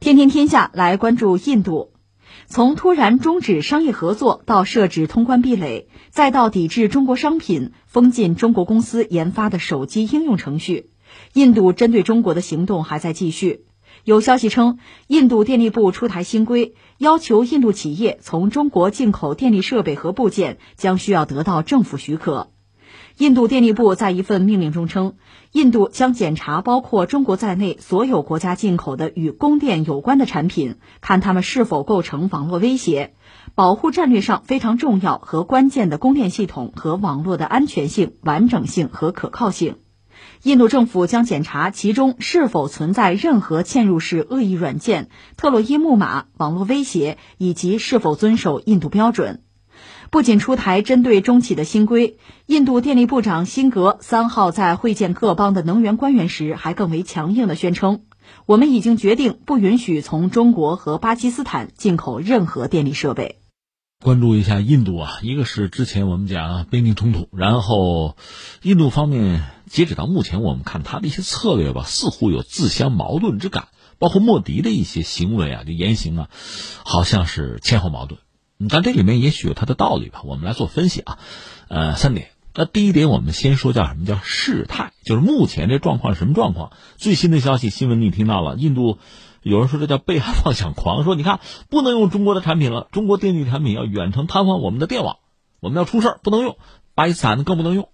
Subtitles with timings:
[0.00, 1.90] 天天天下来关注印度，
[2.46, 10.90] 从突然终止商业合作到设置通关壁垒，再到抵制中国商品、封禁中国公司研发的手机应用程序，
[11.32, 13.64] 印度针对中国的行动还在继续。
[14.04, 22.52] 有消息称，印度电力部出台新规，要求印度企业从中国进口电力设备和部件将需要得到政府许可。
[23.18, 25.16] 印度电力部在一份命令中称，
[25.50, 33.14] 印度将检查包括中国在内所有国家进口的与供电有关的产品，看它们是否构成网络威胁，
[33.56, 39.78] 保护战略上非常重要和关键的供电系统和网络的安全性、完整性和可靠性。
[40.44, 49.42] 印度政府将检查其中是否存在任何嵌入式恶意软件、特洛伊木马、网络威胁，以及是否遵守印度标准。
[50.10, 58.04] 不仅出台针对中企的新规，印度电力部长辛格三号在会见各邦的能源官员时，还更为强硬地宣称
[58.46, 63.40] ：“我们已经决定不允许从中国和巴基斯坦进口任何电力设备。”
[64.02, 68.16] 关注一下印度啊，一个是之前我们讲边境冲突，然后
[68.62, 76.30] 印度方面截止到目前，我们看他的一些策略吧，似乎有自相矛盾之感，包括莫迪的一些行为啊，就言行啊，
[76.84, 78.20] 好像是前后矛盾。
[78.68, 81.18] 但这里面也许有它的道理吧，我们来做分析啊。
[81.68, 82.30] 呃，三点。
[82.54, 86.72] 那第一点，我们先说叫什么叫事态，就是目前这状况是什么状况？
[86.96, 88.98] 最新的消息新闻你听到了，印度
[89.42, 95.18] 有人说这叫被害妄想狂，说你看不能用中国的产品了，中国电力产品要远程瘫痪我们的电网，
[95.60, 96.56] 我们要出事不能用，
[96.96, 97.90] 巴基斯坦的更不能用，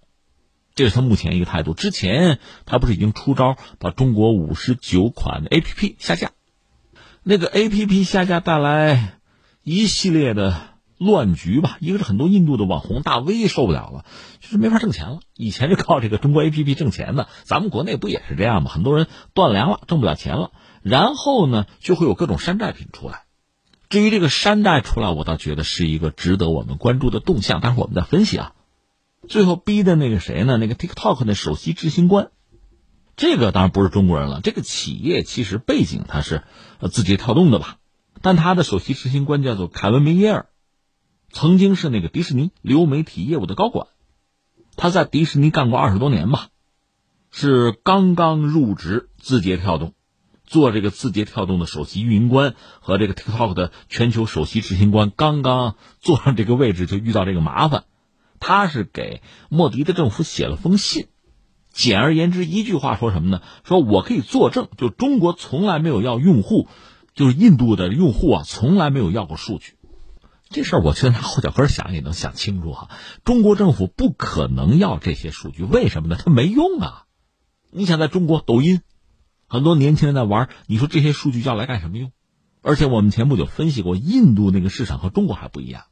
[0.73, 1.75] 这是他目前一个态度。
[1.75, 6.31] 之前他不是已经出招把中国五十九款的 A P P 下架，
[7.21, 9.14] 那个 A P P 下架带来。
[9.67, 10.61] 一系列的
[10.99, 14.05] 乱局吧，一个是很多印度的网红大 V 受不了了，
[14.39, 15.21] 就是没法挣钱了。
[15.35, 18.69] 以前就靠这个中国 APP 挣钱的，咱们国内不也是这样吗？
[18.69, 20.51] 很多人断粮了，挣不了钱了，
[20.83, 23.23] 然后呢，就会有各种山寨品出来。
[23.89, 27.59] 至于这个山寨出来，我倒觉得是一个值得我们关注的动向。
[27.59, 28.53] 但是我们在分析啊，
[29.27, 30.57] 最后逼的那个谁呢？
[30.57, 32.29] 那个 TikTok 的首席执行官，
[33.15, 34.41] 这个当然不是中国人了。
[34.41, 36.43] 这个企业其实背景它是
[36.91, 37.77] 字节跳动的吧？
[38.25, 40.45] 但他的首席执行官叫做凯文梅耶尔，
[41.29, 43.85] 曾经是那个迪士尼流媒体业务的高管，
[44.75, 46.47] 他在迪士尼干过二十多年吧，
[47.29, 49.93] 是刚刚入职字节跳动，
[50.43, 57.83] 做这个字节跳动的首席运营官和这个 TikTok 的全球首席执行官，刚刚坐上这个位置就遇到这个麻烦，
[58.39, 61.05] 他是给莫迪的政府写了封信，
[61.71, 63.43] 简而言之一句话说什么呢？
[63.63, 66.67] 说我可以作证，就中国从来没有要用户。
[67.15, 69.75] 就是印度的用户啊，从来没有要过数据，
[70.49, 72.89] 这事儿我觉得拿后脚跟想也能想清楚哈。
[73.23, 76.17] 中国政府不可能要这些数据，为什么呢？
[76.21, 77.05] 它没用啊！
[77.71, 78.81] 你想在中国抖音，
[79.47, 82.11] 很多年轻人在玩，你说这些数据要来干什么用？
[82.61, 85.83] 而且我们前不久分析过，印度那个市场和中国还不一样，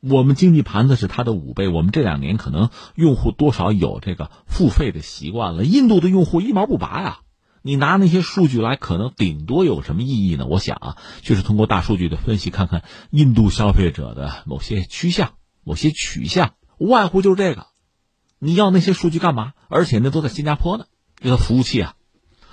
[0.00, 7.20] 我们经济盘子是它的五倍，我们这两年可能用户多少有这个付费的习惯了，印度的用户一毛不拔呀。
[7.62, 10.46] 你拿那些数据来，可能顶多有什么意义呢？
[10.46, 15.34] 我想啊，就是通过大数据的分析，看看印度消费者的某些趋向、
[15.64, 17.66] 某些取向，无外乎就是这个。
[18.38, 19.52] 你要那些数据干嘛？
[19.68, 20.86] 而且那都在新加坡呢，
[21.16, 21.94] 这个服务器啊。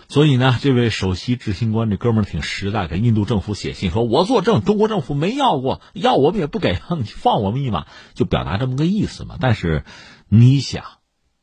[0.07, 9.37] 所以呢，这位首席执行官这哥们儿挺实在，给印度政府写信说：“我作证，中国政府没要过，要我们也不给，你放我们一马。”就表达这么个意思嘛。
[9.39, 9.83] 但是，
[10.27, 10.83] 你想，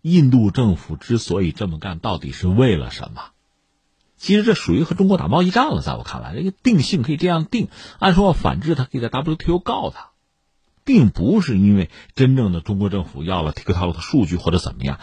[0.02, 3.22] 印度政府之所以这么干，到底是为了什么？
[4.16, 7.68] 其实这属于和中国打贸易战了，在我看来，这个定性可以这样定。
[7.98, 10.10] 按说反制，他可以在 WTO 告他，
[10.84, 15.00] 并不是因为真正的中国政府要了 TikTok 的数据或者怎么样，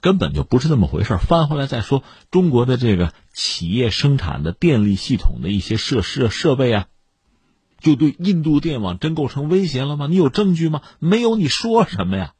[0.00, 1.16] 根本就不是那么回事。
[1.16, 6.86] 翻回来再说，中国的这个企业生产的电力系统的一些设施设备啊，
[7.80, 10.06] 就对印度电网真构成威胁了吗？
[10.06, 10.82] 你有证据吗？
[10.98, 12.34] 没有，你说什么呀？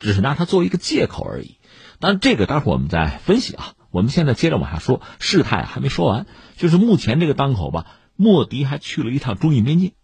[0.00, 1.58] 只是拿它作为一个借口而已。
[2.00, 3.74] 当然，这个待会儿我们再分析啊。
[3.98, 9.94] 我们现在接着往下说，事态还没说完，就是目前这个当口吧，莫迪还去了一趟中印边境，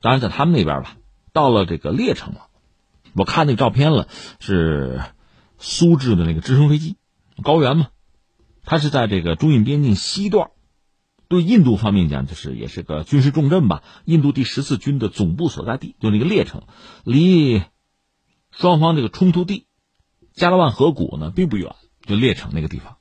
[0.00, 0.96] 当然在他们那边吧，
[1.32, 2.48] 到了这个列城了。
[3.12, 4.08] 我看那个照片了，
[4.40, 5.00] 是
[5.58, 6.96] 苏制的那个直升飞机，
[7.44, 7.90] 高原嘛，
[8.64, 10.50] 它是在这个中印边境西段，
[11.28, 13.84] 对印度方面讲，就是也是个军事重镇吧。
[14.06, 16.64] 印度第十四军的总部所在地，就那个列城，
[17.04, 17.62] 离
[18.50, 19.66] 双方这个冲突地
[20.34, 22.96] 加勒万河谷呢并不远，就列城那个地方。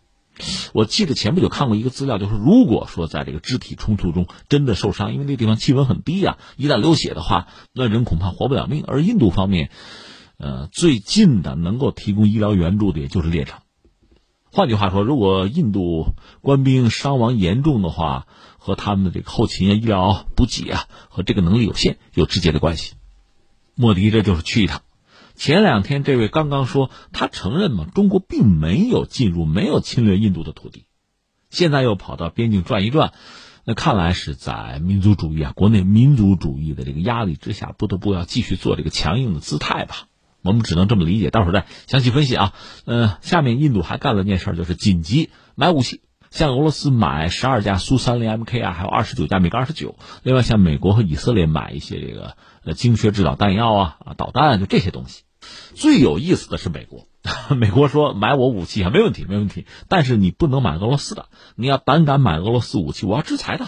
[0.73, 8.83] 我记得前不久看过一个资料，就是如果说在这个肢体冲突中真的受伤，因为那地方气温很低啊，一旦流血的话，那人恐怕活不了命。
[8.87, 9.71] 而印度方面，
[10.37, 13.59] 呃，最近的能够提供医疗援助的也就是列城，
[14.51, 18.27] 换句话说，如果印度官兵伤亡严重的话，
[18.57, 22.93] 和他们的这个后勤啊、医疗补给啊和这个能力有限有直接的关系。
[23.75, 24.81] 莫迪这就是去一趟。
[25.39, 30.83] 前两天这位刚刚说他承认嘛，中国并没有进入、没有侵略印度的土地，
[31.49, 33.13] 现在又跑到边境转一转，
[33.63, 40.07] 那看来是在民族主义啊、国内民族主义的这个压力之下，不得不要继续做这个强硬的姿态吧。
[40.41, 42.53] 我们只能这么理解，待会儿再详细分析啊。
[42.83, 46.01] 呃，下面印度还干了件事，就是紧急买武器，
[46.31, 49.95] 向俄罗斯买十二架苏三零 Mk 啊，还有二十九架米格二十九。
[50.21, 52.35] 另外，向美国和以色列买一些这个
[52.65, 55.23] 呃精确制导弹药啊、啊导弹，就这些东西。
[55.75, 57.07] 最有意思的是美国，
[57.55, 59.65] 美国说买我武器啊，没问题，没问题。
[59.87, 63.67] 但是你不能买俄罗斯的，你要胆敢买俄罗斯武器，我要制裁的。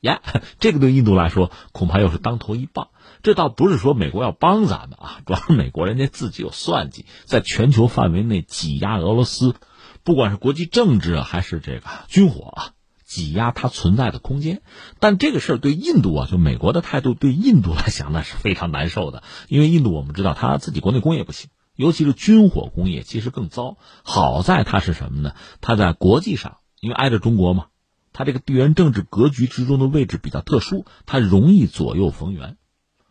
[0.00, 0.22] 呀，
[0.60, 2.88] 这个对印度来说恐怕又是当头一棒。
[3.22, 9.54] 这倒不是说美国要帮咱们啊，主要是美国人家自己有算计，在全球范围内挤压俄罗斯，
[10.02, 12.72] 不管是国际政治，还是这个军火啊，
[13.10, 14.62] 挤压它存在的空间。
[15.00, 23.78] 但这个事儿对印度啊，就美国的态度对印度来讲那是非常难受的，因为印度我们知道他自己国内工业不行，尤其是军火工业其实更糟。
[24.04, 25.34] 好在它是什么呢？
[25.60, 27.66] 它在国际上，因为挨着中国嘛，
[28.12, 32.56] 它这个地缘政治格局之中的位置比较特殊，它容易左右逢源。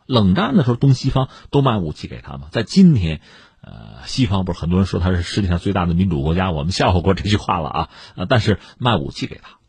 [0.06, 2.48] 冷战的时候，东西方都卖武器给他嘛。
[2.50, 3.20] 在今天，
[3.62, 7.88] 呃，西方不是很多人说他是世界上最大的民主国家，我们笑话过这句话了啊。
[8.16, 9.59] 呃，但是卖武器给他，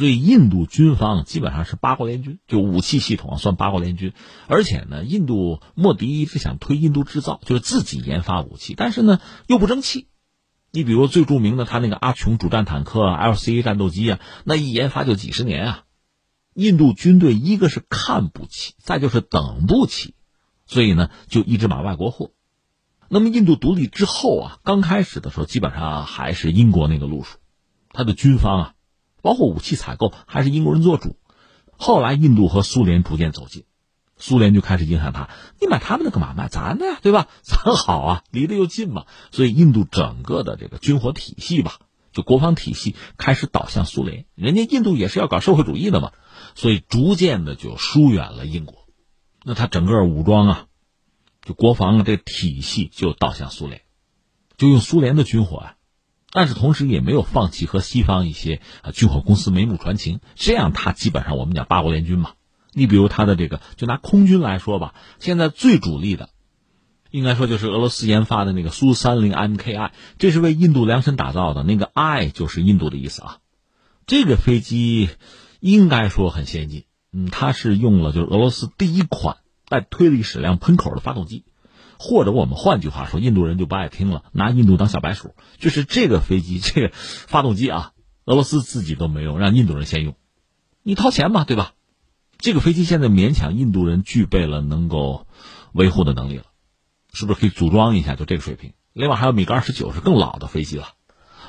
[0.00, 4.14] 所以印度军方基本上是八国联军，就武器系统算八国联军。
[4.46, 10.06] 而且呢，印度莫迪一直想推印度制造，就是自己研发武器，但是呢又不争气。
[10.70, 15.84] 你比如最著名的他那个阿琼主战坦克、LCA 战斗机啊，那一研发就几十年啊。
[16.54, 20.14] 印度军队一个是看不起，再就是等不起，
[20.64, 22.30] 所以呢就一直买外国货。
[23.10, 27.36] 那么印度独立之后啊，刚开始的时候基本上还是英国那个路数，
[27.90, 28.74] 他的军方啊，
[29.22, 31.16] 包括武器采购还是英国人做主。
[31.76, 33.64] 后来印度和苏联逐渐走近，
[34.16, 35.30] 苏联就开始影响他，
[35.60, 36.34] 你买他们的干嘛？
[36.36, 37.28] 买咱的呀，对吧？
[37.42, 39.06] 咱好啊， 离得又近嘛。
[39.30, 41.78] 所以印度整个的这个军火体系吧，
[42.12, 44.26] 就国防体系开始倒向苏联。
[44.34, 46.12] 人家印度也是要搞社会主义的嘛。
[46.54, 48.86] 所以逐渐的就疏远了英国，
[49.44, 50.66] 那他整个武装啊，
[51.42, 53.82] 就国防啊这体系就倒向苏联，
[54.58, 55.76] 就用苏联的军火啊，
[56.32, 62.32] 但是同时也没有放弃和西方一些啊军火公司眉目传情，这样他基本上我们讲八国联军嘛。
[62.72, 66.30] 你比如他的这个，就拿空军来说吧，现在最主力的，
[67.10, 73.38] 应该说就是俄罗斯研发的那个苏三零 Mki，这是为印度量身打造的，那个 I 就是印度的意思啊，
[74.06, 75.08] 这个飞机。
[75.62, 79.36] 应该说很先进，嗯，它是用了就是俄罗斯第一款
[79.68, 81.44] 带推力矢量喷口的发动机，
[82.02, 87.92] 或者我们换句话说，印度人就不爱听了，拿印度当小白鼠，就是这个飞机 这个发动机啊，
[88.24, 90.14] 俄罗斯自己都没用，让印度人先用，
[90.82, 91.74] 你掏钱嘛，对吧？
[92.38, 95.26] 这个飞机现在勉强印度人具备了能够
[95.74, 96.44] 维护的能力了，
[97.12, 98.14] 是不是可以组装一下？
[98.14, 98.72] 就这个水平。
[98.94, 100.88] 另外还有米格二十九是更老的飞机了。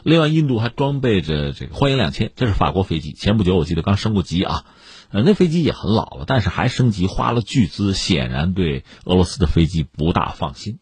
[0.04, 3.13] 另外，印度还装备着这个幻影两千，这是法国飞机。
[3.13, 4.65] 前不久我记得刚升过级啊，
[5.12, 10.80] 呃，那飞机也很老了，但是还升级，花了巨资，显然对俄罗斯的飞机不大放心。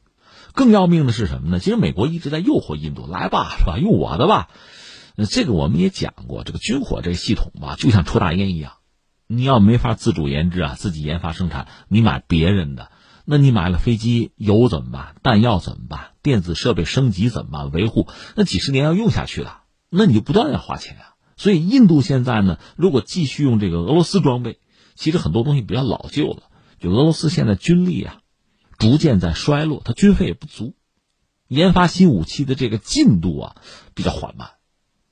[0.53, 1.59] 更要命的是什么呢？
[1.59, 3.77] 其实美国一直在诱惑印度，来吧，是吧？
[3.77, 4.49] 用我的吧。
[5.29, 8.73] 这个我们也讲过，这个军火这个系统吧，就像抽大烟一样，
[9.27, 12.91] 你要没法自主研制啊，自己研发生产，你买别人的。
[13.25, 15.15] 那你买了飞机油怎么办？
[15.21, 16.11] 弹药怎么办？
[16.23, 17.71] 电子设备升级怎么办？
[17.71, 19.51] 维护那几十年要用下去的，
[19.89, 21.08] 那你就不断要花钱啊。
[21.39, 24.59] 所以印度现在呢，如果继续用这个俄罗斯装备，
[24.95, 26.43] 其实很多东西比较老旧了。
[26.81, 28.19] 就俄罗斯现在军力啊，
[28.77, 30.75] 逐渐在衰落，它军费也不足，
[31.47, 33.55] 研发新武器的这个进度啊
[33.93, 34.49] 比较缓慢。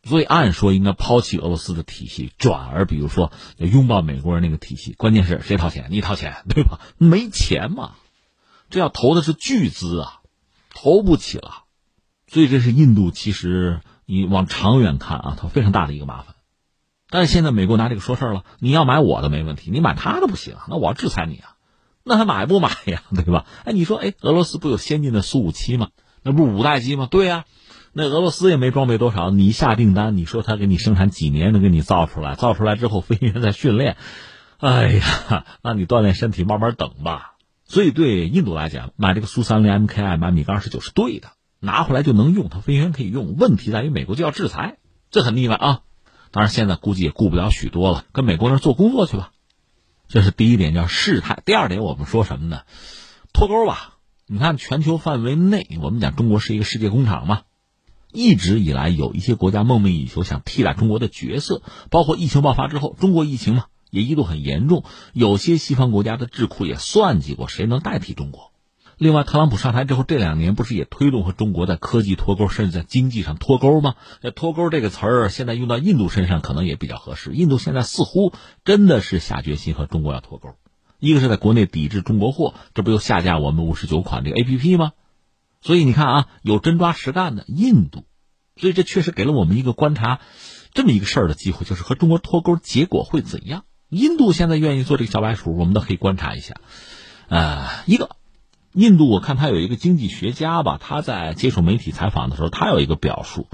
[0.03, 4.93] 所以按说应该抛弃俄罗斯的体系，转而比如说拥抱美国人那个体系。
[4.93, 5.87] 关键是谁掏钱？
[5.91, 6.81] 你掏钱 对吧？
[6.97, 7.95] 没钱嘛。
[8.69, 10.19] 这要投的是巨资啊，
[10.73, 11.63] 投不起了，
[12.27, 16.33] 所以这是印度其实你往长远看啊，它非常大的一个麻烦。
[17.09, 21.55] 但是现在美国拿这个说事儿了，你要买我的没问题，你买他的不行，那我要制裁你啊，
[22.03, 23.03] 那还买不买呀？
[23.13, 23.45] 对吧？
[23.65, 25.89] 哎，你说，哎，俄罗斯不有先进的苏五七吗？
[26.23, 27.07] 那不是五代机吗？
[27.11, 27.45] 对呀，
[27.93, 32.35] 那俄罗斯也没装备多少，你下订单，你说他给你生产几年能给你造出来？
[32.35, 33.97] 造出来之后飞行员在训练，
[34.57, 37.33] 哎呀，那你锻炼身体，慢慢等吧。
[37.65, 43.35] 所以，对印度来讲，买这个苏三零 Mki 买米格二十九是对的，拿回来就能用，它飞行员可以用。
[43.35, 44.77] 问题在于美国就要制裁，
[45.09, 45.81] 这很腻歪啊！
[46.31, 49.31] 当然，现在估计也顾不了许多了，跟美国那做工作去吧。
[50.07, 51.41] 这是第一点，叫事态。
[51.45, 52.61] 第二点，我们说什么呢？
[53.33, 53.95] 脱钩吧。
[54.27, 57.43] 你看，全球范围内，我们讲中国是一个世界工厂嘛，
[58.11, 64.83] 一直以来有一些国家梦寐以求想替代中国的角色，包括疫情爆发之后，中国疫情嘛也一度很严重，
[65.13, 68.46] 有些西方国家的智库也算计过谁能代替中国。
[68.97, 73.93] 另外，特朗普上台之后，这两年不是也推动和中国在科技脱钩，甚至在经济上脱钩吗？
[74.21, 77.31] 那脱钩这个词儿现在用到印度身上可能也比较合适。
[77.33, 78.33] 印度现在似乎
[78.65, 80.55] 真的是下决心和中国要脱钩，
[80.97, 84.93] 一个是在国内抵制中国货，这不又下架我们五十九款这个 A P P 吗？
[85.61, 88.03] 所以你看啊，有真抓实干的印度，
[88.55, 90.21] 所以这确实给了我们一个观察
[90.73, 93.63] 这么一个事儿的机会，就是和中国脱钩结果会怎样？
[93.89, 96.55] 印度现在愿意做这个小白鼠，我们都可以观察一下。
[97.27, 98.16] 呃，一个。
[98.77, 103.47] 印度，我看他有一个经济学家吧，他在接受媒体采访的时候，他有一个表述，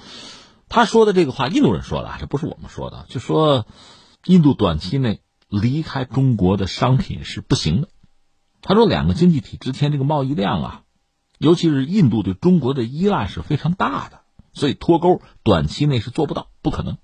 [0.68, 3.65] 他说的这个话，印度人说的，这不是我们说的，就说
[4.25, 7.88] 印度短期内离开中国的商品是不行的。
[8.62, 10.82] 他说，两个经济体之间这个贸易量啊，
[11.38, 14.20] 尤其是印度对中国的依赖是非常大的，
[14.51, 16.98] 所以脱钩短期内是做不到，不可能。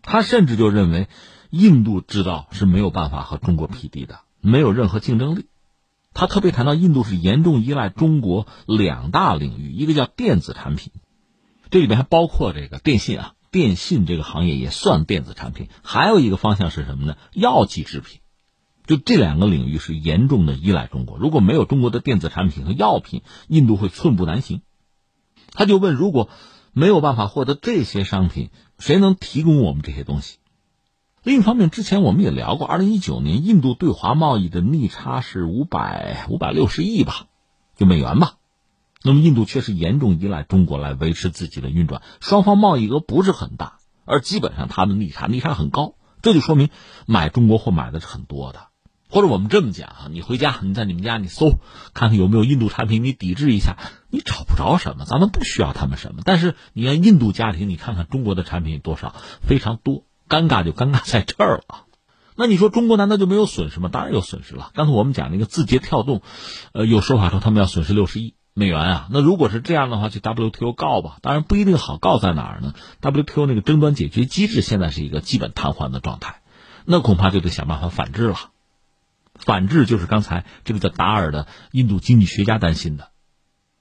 [0.00, 1.08] 他甚至就认为，
[1.50, 5.46] 印度制造是没有办法和中国匹敌的，没有任何竞争力。
[6.14, 10.92] 他特别谈到，印度是严重依赖中国两大领域，一个叫电子产品，
[11.70, 15.68] 这里面还包括这个电信啊，电信这个行业也算电子产品。
[15.82, 17.16] 还有一个方向是什么呢？
[17.32, 18.20] 药剂制品，
[18.86, 21.16] 就这两个领域是严重的依赖中国。
[21.16, 24.60] 如果没有中国的电子产品和药品，印度会寸步难行。
[25.52, 26.28] 他就问：如果
[26.72, 30.38] 没有办法获得这些商品，谁能提供我们这些东西？
[31.24, 37.26] 另一方面，之前我们也聊过，二零一九年印度对华贸易的逆差是五百五百六十亿吧，
[37.76, 38.34] 就美元吧。
[39.04, 46.70] 那么印度确实严重依赖中国来维持自己的运转，双方贸易额不是很大，而基本上它的逆差逆差很高，这就说明
[47.06, 48.66] 买中国货买的是很多的。
[49.08, 51.50] 或者我们这么讲啊，你回家你在你们家你搜
[51.94, 53.76] 看看有没有印度产品，你抵制一下，
[54.10, 56.22] 你找不着什么，咱们不需要他们什么。
[56.24, 60.04] 但是你看印度家庭，你看看中国的产品有多少，非常多。
[60.32, 61.84] 尴尬就尴尬在这儿了，
[62.36, 63.90] 那你说中国难道就没有损失吗？
[63.92, 64.70] 当然有损失了。
[64.72, 66.22] 刚才我们讲那个字节跳动，
[66.72, 69.08] 呃，有说法说他们要损失六十亿美元啊。
[69.10, 71.18] 那如果是这样的话，去 WTO 告吧。
[71.20, 72.72] 当然不一定好告在哪儿呢
[73.02, 76.40] ？WTO 那个争端解决机制现在是一个基本瘫痪的状态，
[76.86, 78.38] 那恐怕就得想办法反制了。
[79.34, 83.10] 反制就是刚才这个叫达尔的印度经济学家担心的，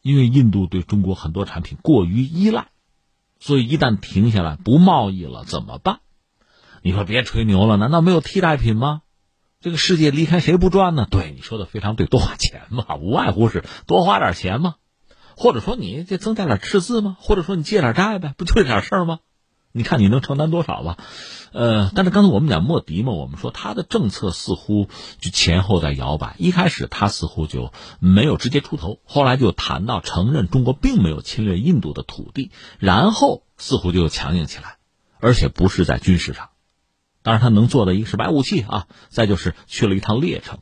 [0.02, 2.68] 因为印度对中国很多产品过于依赖，
[3.40, 6.02] 所以一旦停下来不贸易了怎么办？
[6.84, 9.02] 你说别吹牛了，难道没有替代品吗？
[9.60, 11.08] 这个世界离开谁不转呢？
[11.10, 14.76] 对，你说的非常对，多花钱嘛，无外乎是多花点钱嘛，
[15.38, 17.16] 或者说你这增加点赤字嘛？
[17.20, 19.20] 或者说你借点债呗，不就这点事儿吗？
[19.72, 20.98] 你看你能承担多少吧？
[21.54, 34.78] 呃，但是刚才我们讲莫迪嘛，我们说他的政策似乎就前后在摇摆，一开始他似乎就没有直接出头，后来就谈到承认中国并没有侵略印度的土地，然后似乎就强硬起来，
[35.20, 36.50] 而且不是在军事上。
[37.24, 40.60] 当然，他能做的一个是买武器啊，再就是去了一趟列城，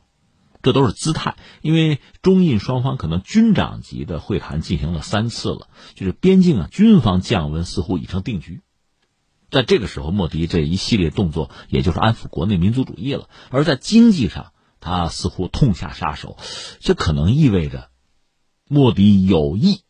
[0.62, 1.36] 这都是姿态。
[1.62, 8.60] 因为中印双方可能军长级的会谈进行了三次了，就是边境啊，军方降温似乎已成定局。
[9.50, 13.30] 在这个时候，莫迪这一系列动作，也就是安抚国内民族主义了。
[13.50, 16.36] 而在经济上，他似乎痛下杀手，
[16.78, 17.88] 这可能意味着
[18.68, 19.80] 莫迪有意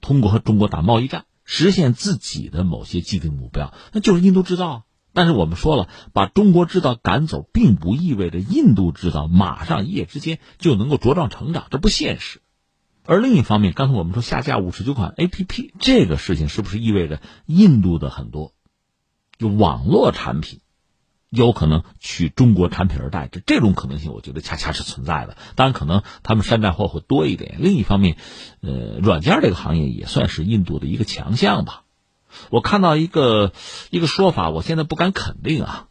[0.00, 4.68] 通过和中国打贸易战，实现自己的某些既定目标，那就是印度制造。
[4.68, 4.82] 啊
[5.14, 12.40] 但是我们说了，把中国制造赶走，并不意味着印度制造马上一夜之间就能够茁壮成长，这不现实。
[13.04, 18.52] 而另一方面，刚才我们说下架五十九款 A P P 这个事情，是不是意味着印度的很多
[19.38, 20.60] 就网络产品
[21.28, 23.42] 有可能取中国产品而代之？
[23.44, 25.36] 这种可能性，我觉得恰恰是存在的。
[25.56, 27.56] 当然，可能他们山寨货会多一点。
[27.58, 28.16] 另一方面，
[28.60, 31.82] 呃，软件这个行业也算是印度的一个强项吧。
[32.50, 33.52] 我看到一个
[33.90, 35.88] 一个说法，我现在不敢肯定啊，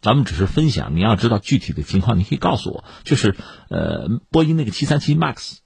[0.00, 0.96] 咱们只是分享。
[0.96, 2.84] 你要知道具体的情况，你可以告诉我。
[3.04, 3.36] 就是
[3.68, 5.58] 呃，波音那个七三七 MAX，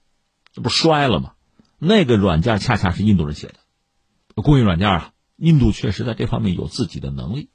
[0.53, 1.31] 这不摔了吗？
[1.77, 3.55] 那个软件恰恰是印度人写的，
[4.41, 5.11] 供应软件啊。
[5.37, 7.49] 印度确实在这方面有自己的能力。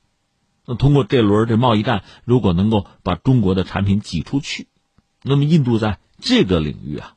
[0.67, 4.69] 那通过这轮这贸易战，如果能够把中国的产品挤出去，
[5.23, 7.17] 那么印度在这个领域啊，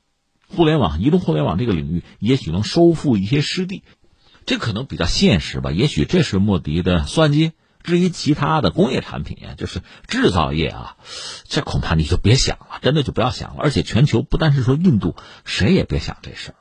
[0.49, 3.83] 互联网、移动互联网这个领域，也许能收复一些失地。
[4.47, 7.51] 这可能比较现实吧，也许这是莫迪的算计。
[7.83, 10.95] 至于其他的工业产品就是制造业啊，
[11.43, 13.57] 这恐怕你就别想了，真的就不要想了。
[13.59, 16.55] 而且全球不单是说印度，谁也别想这事儿。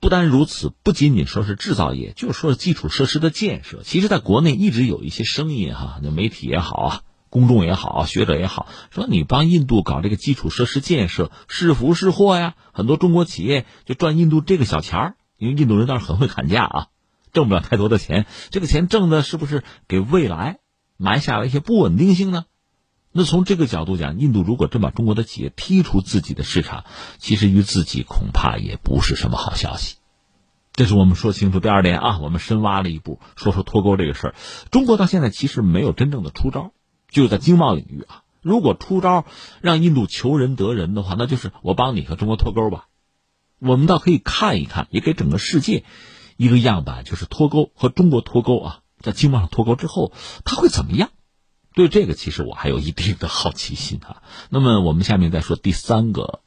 [0.00, 3.82] 不单如此，不仅仅说是制造业，就是说基础设施的建设。
[3.84, 12.54] 其实，在国内一直有一些声音哈，那媒体也好啊，公众也好，学者也好，说你帮印度搞这个基础设施建设是福是祸呀？
[12.72, 16.86] 很多中国企业就赚印度这个小钱儿，因为印度人倒是很会砍价啊。
[17.32, 20.58] 挣不了太多的钱，这个钱挣的是不是给未来
[20.96, 22.44] 埋下了一些不稳定性呢？
[23.12, 26.84] 那从这个角度讲，印度如果真把中国的企业踢出自己的市场，
[27.18, 29.96] 其实于自己恐怕也不是什么好消息。
[30.72, 34.34] 这是我们说清楚第二点啊，我们深挖了一步，说说脱钩这个事儿。
[34.70, 36.72] 中国到现在其实没有真正的出招，
[37.10, 38.22] 就在经贸领域啊。
[38.42, 39.26] 如果出招
[39.60, 42.86] 让印度求人得人的话，那就是我帮你和中国脱钩吧。
[43.58, 45.84] 我们倒可以看一看，也给整个世界
[46.40, 50.10] 一个样板，就是脱钩和中国脱钩啊，在经贸上脱钩之后，
[50.46, 51.10] 它会怎么样？
[51.74, 54.22] 对这个，其实我还有一定的好奇心啊。
[54.48, 56.40] 那么我们下面再说第三个，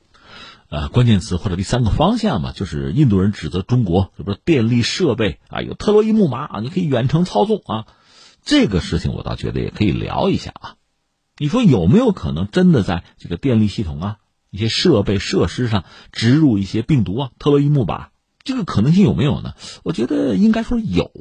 [0.69, 7.85] 呃，关键词或者第三个方向嘛，就是印度人指责中国，是不是电力设备啊有特洛伊木马啊，你可以远程操纵啊。
[8.41, 10.75] 这个事情我倒觉得也可以聊一下啊。
[11.37, 14.17] 你说有没有可能真的在这个电力系统啊、
[14.49, 18.07] 一些设备设施上植入一些病毒啊、特洛伊木马？
[18.43, 19.53] 这个可能性有没有呢？
[19.83, 21.11] 我觉得应该说有，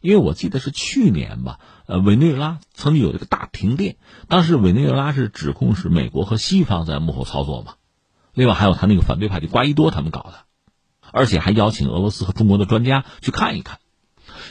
[0.00, 3.96] 因为我记得是去年吧，呃，委内瑞拉曾经有一个大停电，
[4.28, 7.74] 当时委内瑞拉是指控是美国和西方在幕后操作嘛，
[8.34, 10.44] 另外还有他那个反对派的瓜伊多他们搞的，
[11.12, 13.78] 而且还邀请俄罗斯和中国的专家去看一看。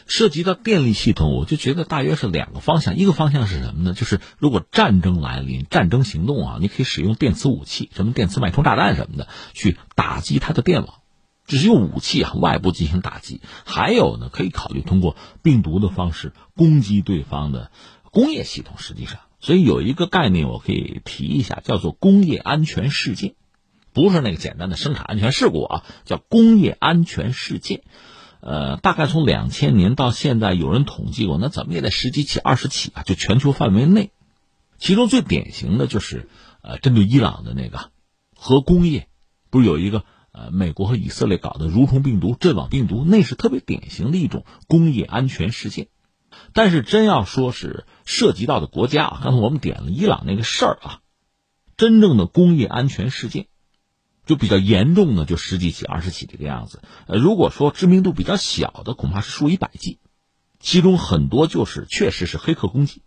[0.08, 2.96] 涉及到电力系统，我就觉得大约是两个方向。
[2.96, 3.94] 一个方向是什么呢？
[3.94, 11.02] 就是如果战争来临、战争行动啊，你可以使用电磁武器，什么电磁脉冲炸弹什么的，去打击它的电网，
[11.46, 13.42] 只是用武器啊，外部进行打击。
[13.66, 17.72] 还有呢，可以考虑通过病毒的方式攻击对方的
[18.12, 18.76] 工业系统。
[18.78, 23.36] 实际上，所以有一个概念我可以提一下，叫做工业安全事件，
[23.94, 27.84] 不是那个简单的生产安全事故啊，叫工业安全事件。
[28.42, 34.12] 呃，大概从两千年到现在，有人统计过，那怎么也得十几起、二十起啊，就全球范围内。
[34.78, 36.30] 其中最典型的就是，
[36.62, 37.90] 呃，针对伊朗的那个
[38.36, 39.08] 核工业，
[39.50, 40.04] 不是有一个
[40.38, 45.88] 呃，美国和以色列搞的蠕虫病毒、阵网病毒，那是特别典型的一种工业安全事件。
[46.52, 51.00] 但是真要说是涉及到的国家啊，刚才我们点了伊朗那个事儿啊，
[51.78, 53.48] 真正的工业安全事件。
[54.26, 56.82] 就比较严重的，就十几起、二十起这个样子。
[57.06, 60.00] 呃，如果说知名度比较小的，恐怕是数以百计，
[60.60, 63.04] 其中很多就是确实是黑客攻击，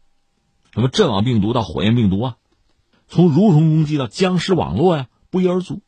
[0.73, 2.37] 什么阵网病毒到火焰病毒啊，
[3.09, 5.83] 从蠕虫攻击到僵尸网络呀，不一而足。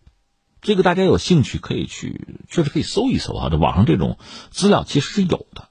[0.60, 4.18] 这个大家有兴趣可以去，确实可以搜一搜啊，这网上这种
[4.50, 5.68] 资料其实是有的。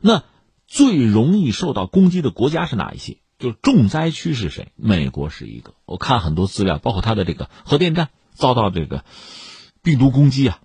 [0.00, 0.24] 那
[0.66, 3.18] 最容易受到攻击的国家是哪一些？
[3.38, 4.72] 就是重灾区是谁？
[4.76, 5.74] 美国是一个。
[5.84, 8.08] 我看很多资料，包括它的这个核电站。
[8.34, 9.04] 遭到这个
[9.82, 10.60] 病毒攻击啊，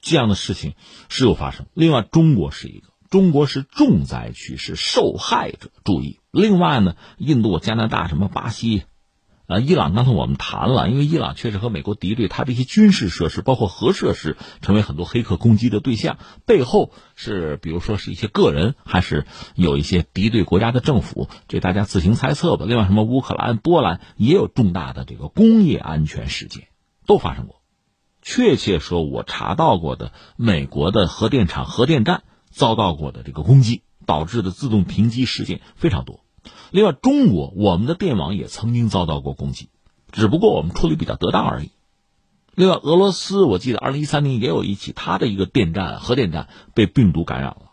[0.00, 0.74] 这样的事情
[1.08, 1.66] 时有发生。
[1.74, 5.70] 另外，中国是一个，中国是重灾区，是受害者。
[5.82, 8.84] 注意，另外呢，印度、加拿大、什么巴西、
[9.48, 16.18] 啊伊朗，刚才我们谈了，因为伊朗确实和美国敌对，它这些军事设施，包括核设施，成为很多黑客攻击的对象。
[16.44, 22.66] 背后是，比如说是一些个人，还是有一些敌对国家的政府，这大家自行猜测吧。
[22.68, 26.68] 另外，什么乌克兰、波兰也有重大的这个工业安全事件。
[27.06, 27.62] 都发生过，
[28.20, 36.20] 确切说，我查到过的美国的核电厂、核电站遭到过的这个攻击导致的自动停机事件非常多。
[36.70, 39.68] 另外，中国我们的电网也曾经遭到过攻击，
[40.12, 41.70] 只不过我们处理比较得当而已。
[42.54, 47.72] 另外，俄罗斯我记得二零一三年也有一起，它的一个电站、核电站被病毒感染了。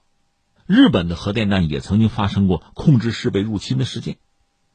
[0.67, 4.17] 日本的核电站也曾经发生过控制室被入侵的事件。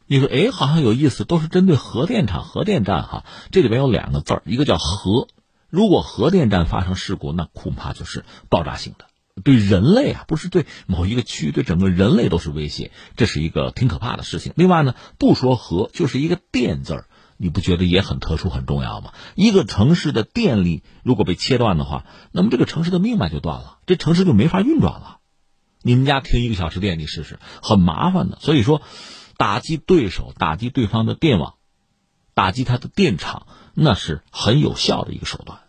[0.06, 3.24] 你说，哎，好像有意思，都是针对核电厂、核电站哈。
[3.52, 5.28] 这里边有两个字儿，一个叫核。
[5.68, 9.04] 如果核电站发生事故，那恐怕就是爆炸性的，
[9.40, 12.92] 对人类啊，不是对某一个区域，对整个人类都是威胁。
[13.16, 14.52] 这是一个挺可怕的事情。
[14.56, 19.12] 另外呢，不说核，就是一个电字儿，你不觉得也很特殊、很重要吗？
[19.34, 25.18] 一个城市的电力如果被切断的话，那么这个城市的命脉就断了，这城市就没法运转了。
[25.82, 28.38] 你们家停一个小时电，你试试，很麻烦的。
[28.40, 28.82] 所以说。
[29.40, 31.54] 打击对手，打击对方的电网，
[32.34, 35.60] 打击他的电厂，那是很有效的一个手段。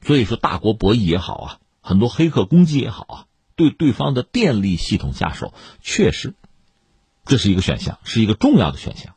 [0.00, 6.32] 所以说，大国博弈也好啊，很多黑客攻击也好啊，对对方的电力系统下手，确实，
[7.26, 9.14] 这是一个选项，是一个重要的选项。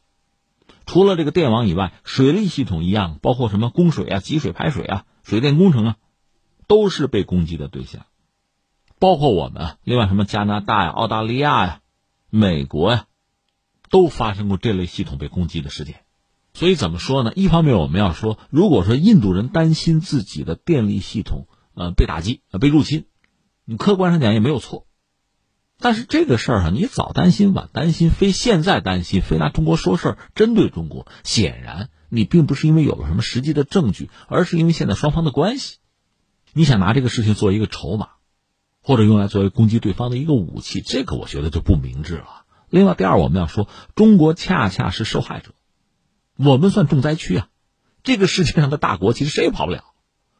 [0.86, 5.96] 除了这个电网以外，水利系统一样，包括什么供水啊、集水排水啊、水电工程啊，
[6.68, 8.06] 都是被攻击的对象。
[9.00, 11.80] 包括我们，另外什么加拿大呀、澳大利亚呀、
[12.30, 13.06] 美国呀。
[13.92, 16.02] 都发生过这类系统被攻击的事件，
[16.54, 17.32] 所以怎么说呢？
[17.36, 23.06] 一方面我们要说，如果说印度人担心自己的电力系统呃被打击呃被入侵，
[23.64, 24.88] 你客观上讲也没有错。
[25.78, 35.80] 但是这个事儿啊，你早担心晚担心，非现在担心，非拿中国说事儿，针对中国，显然你并不是因为有了什么实际的证据，而是因为现在双方的关系，
[36.54, 38.08] 你想拿这个事情做一个筹码，
[38.82, 42.46] 或者用来作为攻击对方的一个武器，这个我觉得就不明智了。
[42.70, 45.54] 另外，第二，我们要说，中国恰恰是受害者，
[46.38, 47.50] 我们算重灾区啊。
[48.02, 49.84] 这个世界上的大国，其实谁也跑不了，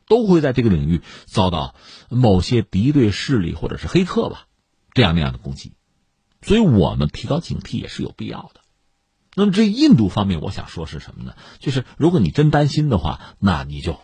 [0.08, 1.76] 都会在这个领域遭到
[2.10, 4.48] 某些敌对势力或者是黑客吧，
[4.94, 5.74] 这样那样的攻击。
[6.42, 8.62] 所以我们提高警惕也是有必要的。
[9.36, 11.36] 那么，这印度方面，我想说是什么呢？
[11.60, 14.00] 就是如果你真担心的话，那你就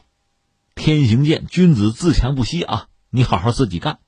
[0.75, 2.87] 天行健，君子自强不息啊！
[3.09, 3.99] 你好好自己干。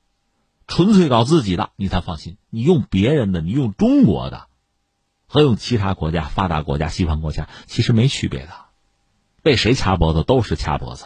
[0.68, 2.38] 纯粹搞自己的，你才放心。
[2.50, 4.48] 你用别人的，你用中国的，
[5.28, 8.52] 和用其他国家、发达国家、西方国家其实没区别的。
[9.42, 11.06] 被谁掐脖子都是掐脖子。